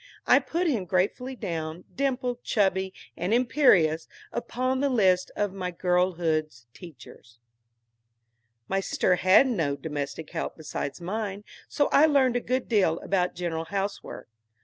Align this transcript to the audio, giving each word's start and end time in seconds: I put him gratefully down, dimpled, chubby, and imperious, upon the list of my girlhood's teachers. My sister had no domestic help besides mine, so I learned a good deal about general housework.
I 0.25 0.39
put 0.39 0.65
him 0.67 0.85
gratefully 0.85 1.35
down, 1.35 1.83
dimpled, 1.95 2.43
chubby, 2.43 2.91
and 3.15 3.35
imperious, 3.35 4.07
upon 4.31 4.79
the 4.79 4.89
list 4.89 5.29
of 5.35 5.53
my 5.53 5.69
girlhood's 5.69 6.65
teachers. 6.73 7.37
My 8.67 8.79
sister 8.79 9.17
had 9.17 9.45
no 9.45 9.75
domestic 9.75 10.31
help 10.31 10.57
besides 10.57 11.01
mine, 11.01 11.43
so 11.67 11.87
I 11.91 12.07
learned 12.07 12.35
a 12.35 12.39
good 12.39 12.67
deal 12.67 12.97
about 13.01 13.35
general 13.35 13.65
housework. 13.65 14.27